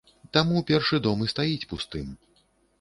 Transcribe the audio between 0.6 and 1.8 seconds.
першы дом і стаіць